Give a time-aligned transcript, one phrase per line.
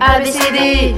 [0.00, 0.94] ABCD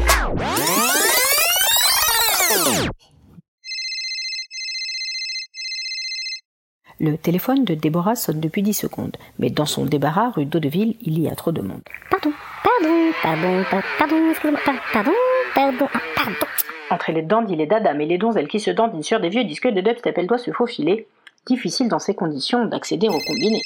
[6.98, 11.18] Le téléphone de Déborah sonne depuis 10 secondes, mais dans son débarras rue d'Audeville, il
[11.20, 11.82] y a trop de monde.
[12.10, 12.32] Pardon,
[12.64, 15.12] pardon, pardon, pa- pardon, excusez-moi, pa- pardon,
[15.54, 16.46] pardon, ah, pardon.
[16.90, 19.68] Entre les dandys, les dadas et les donzelles qui se dandinent sur des vieux disques
[19.68, 21.08] de dubstep, elle doit se faufiler.
[21.46, 23.60] Difficile dans ces conditions d'accéder au combiné.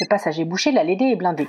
[0.00, 1.48] Le passage est bouché, la LD est blindée.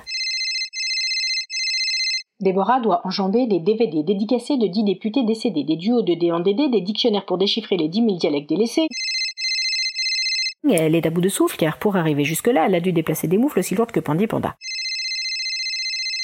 [2.40, 6.40] Déborah doit enjamber des DVD dédicacés de 10 députés décédés, des duos de D en
[6.40, 8.88] DD, des dictionnaires pour déchiffrer les 10 000 dialectes délaissés.
[10.68, 13.38] Elle est à bout de souffle car pour arriver jusque-là, elle a dû déplacer des
[13.38, 14.56] moufles aussi lourdes que Pandy Panda.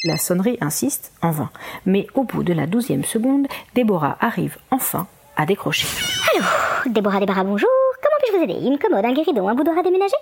[0.05, 1.51] La sonnerie insiste en vain,
[1.87, 5.87] mais au bout de la douzième seconde, Déborah arrive enfin à décrocher.
[6.35, 6.45] Allô,
[6.93, 7.69] Déborah Débarras, bonjour.
[8.03, 8.67] Comment puis-je vous aider?
[8.67, 10.17] Une commode, un guéridon, un bout d'or à déménager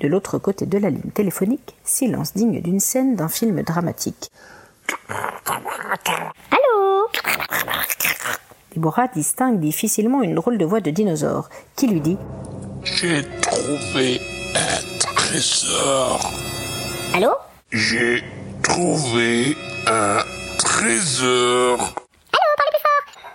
[0.00, 4.32] De l'autre côté de la ligne téléphonique, silence digne d'une scène d'un film dramatique.
[6.50, 7.08] Allô?
[8.74, 12.18] Déborah distingue difficilement une drôle de voix de dinosaure qui lui dit
[12.82, 14.20] J'ai trouvé
[14.56, 16.20] un trésor.
[17.14, 17.30] Allô?
[17.70, 18.24] J'ai
[18.70, 19.56] trouvé
[19.88, 20.18] un
[20.58, 21.92] trésor.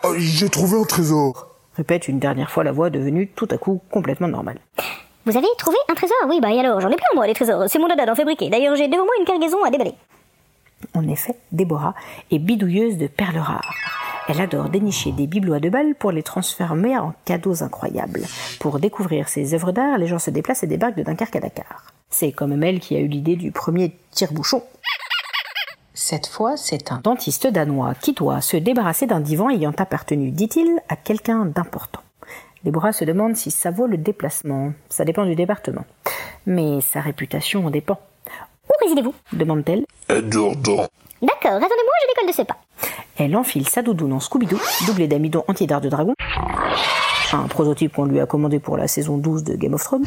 [0.06, 1.50] Oh, J'ai trouvé un trésor.
[1.76, 4.60] répète une dernière fois la voix devenue tout à coup complètement normale.
[5.26, 6.16] Vous avez trouvé un trésor?
[6.30, 7.64] Oui, bah et alors, j'en ai plein moi, des trésors.
[7.68, 8.50] C'est mon dada d'en fabriquer.
[8.50, 9.96] D'ailleurs, j'ai devant moi une cargaison à déballer.
[10.94, 11.96] En effet, Déborah
[12.32, 13.74] est bidouilleuse de perles rares.
[14.30, 18.22] Elle adore dénicher des bibelots à deux balles pour les transformer en cadeaux incroyables.
[18.60, 21.84] Pour découvrir ses œuvres d'art, les gens se déplacent et débarquent de Dunkerque à Dakar.
[22.10, 24.64] C'est quand même elle qui a eu l'idée du premier tire-bouchon.
[25.98, 30.82] Cette fois, c'est un dentiste danois qui doit se débarrasser d'un divan ayant appartenu, dit-il,
[30.90, 32.02] à quelqu'un d'important.
[32.66, 34.74] Déborah se demande si ça vaut le déplacement.
[34.90, 35.86] Ça dépend du département.
[36.46, 37.98] Mais sa réputation en dépend.
[38.68, 39.14] Où résidez-vous?
[39.32, 39.86] Demande-t-elle.
[40.10, 40.86] À Dourdan.
[41.22, 42.58] D'accord, attendez-moi, je décolle de ce pas.
[43.18, 46.14] Elle enfile sa doudoune en Scooby-Doo, doublée d'amidon anti-dard de dragon.
[47.32, 50.06] Un prototype qu'on lui a commandé pour la saison 12 de Game of Thrones.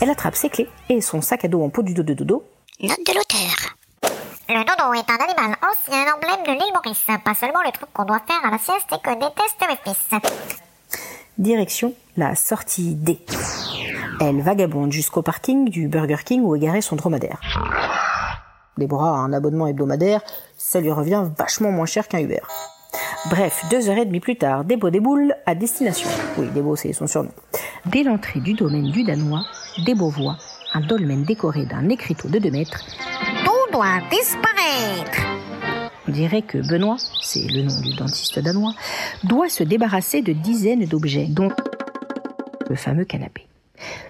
[0.00, 2.44] Elle attrape ses clés et son sac à dos en peau du dos de dodo.
[2.80, 3.76] Note de l'auteur.
[4.54, 7.06] Le dodo est un animal ancien, emblème de l'île Maurice.
[7.24, 10.20] Pas seulement le truc qu'on doit faire à la sieste et que détestent mes fils.
[11.38, 13.18] Direction la sortie D.
[14.20, 17.40] Elle vagabonde jusqu'au parking du Burger King où est son dromadaire.
[18.76, 20.20] Déborah a un abonnement hebdomadaire,
[20.58, 22.42] ça lui revient vachement moins cher qu'un Uber.
[23.30, 26.10] Bref, deux heures et demie plus tard, Débo déboule à destination.
[26.36, 27.30] Oui, Débo, c'est son surnom.
[27.86, 29.46] Dès l'entrée du domaine du Danois,
[29.86, 30.36] Débo voit
[30.74, 32.84] un dolmen décoré d'un écriteau de 2 mètres.
[33.72, 35.26] Doit disparaître.
[36.06, 38.74] On dirait que Benoît, c'est le nom du dentiste danois,
[39.24, 41.50] doit se débarrasser de dizaines d'objets, dont
[42.68, 43.46] le fameux canapé.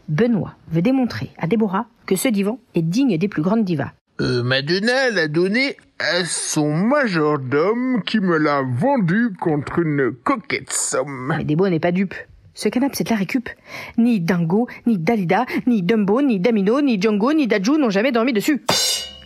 [0.08, 3.92] Benoît veut démontrer à Déborah que ce divan est digne des plus grandes divas.
[4.20, 11.34] Euh, Madonna l'a donné à son majordome qui me l'a vendu contre une coquette somme.
[11.38, 12.14] Mais Débo n'est pas dupe.
[12.54, 13.48] Ce canapé, c'est de la récup.
[13.96, 18.32] Ni Dingo, ni Dalida, ni Dumbo, ni Damino, ni Django, ni Dajou n'ont jamais dormi
[18.32, 18.62] dessus.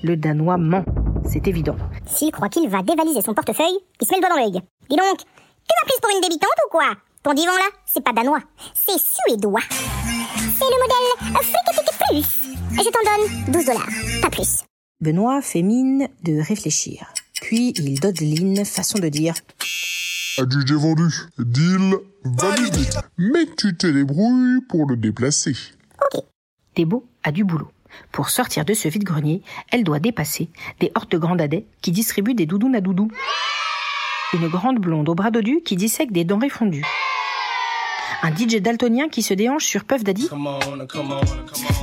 [0.02, 0.84] Le Danois ment,
[1.28, 1.76] c'est évident.
[2.06, 4.62] S'il croit qu'il va dévaliser son portefeuille, il se met le doigt dans l'œil.
[4.90, 6.94] Dis donc, tu m'as prise pour une débutante ou quoi?
[7.22, 8.40] Ton divan là, c'est pas danois,
[8.74, 9.60] c'est suédois.
[9.70, 12.78] C'est le modèle Friketike Plus.
[12.78, 13.88] Et je t'en donne 12 dollars,
[14.22, 14.64] pas plus.
[15.00, 17.12] Benoît fait mine de réfléchir.
[17.42, 19.34] Puis il dodeline, façon de dire
[20.38, 21.12] Adjugé vendu.
[21.38, 21.94] Deal
[22.24, 22.86] validé.
[23.18, 25.54] Mais tu te débrouilles pour le déplacer.
[26.74, 27.70] Débo a du boulot.
[28.12, 30.48] Pour sortir de ce vide-grenier, elle doit dépasser
[30.80, 33.08] des hordes de grandadets qui distribuent des doudounes à doudou.
[34.32, 36.84] Une grande blonde au bras dodu qui dissèque des denrées fondues.
[38.22, 40.28] Un DJ daltonien qui se déhanche sur Puff Daddy.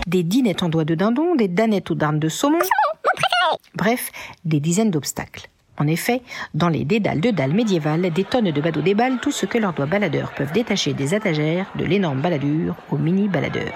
[0.08, 2.60] Des dinettes en doigts de dindon, des danettes aux darnes de saumon.
[3.76, 4.12] Bref,
[4.44, 5.50] des dizaines d'obstacles.
[5.78, 6.22] En effet,
[6.54, 9.74] dans les dédales de dalles médiévales, des tonnes de badauds déballent tout ce que leurs
[9.74, 13.74] doigts baladeurs peuvent détacher des étagères, de l'énorme baladure au mini baladeur.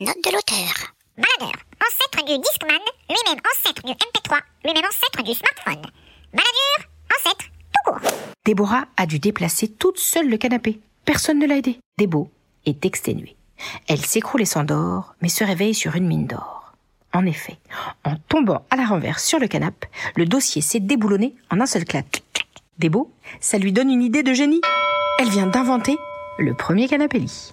[0.00, 0.97] Note de l'auteur.
[1.18, 2.78] Baladeur, ancêtre du Discman,
[3.10, 5.90] lui-même ancêtre du MP3, lui-même ancêtre du smartphone.
[6.32, 8.10] Baladure, ancêtre, tout court.
[8.44, 10.78] Déborah a dû déplacer toute seule le canapé.
[11.04, 11.80] Personne ne l'a aidée.
[11.98, 12.30] Débo
[12.66, 13.34] est exténuée.
[13.88, 16.72] Elle s'écroule et s'endort, mais se réveille sur une mine d'or.
[17.12, 17.58] En effet,
[18.04, 21.84] en tombant à la renverse sur le canapé, le dossier s'est déboulonné en un seul
[21.84, 22.06] clap.
[22.78, 23.10] Débo,
[23.40, 24.60] ça lui donne une idée de génie.
[25.18, 25.98] Elle vient d'inventer
[26.38, 27.52] le premier canapé lit.